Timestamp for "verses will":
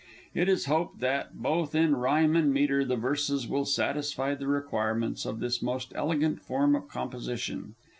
2.95-3.65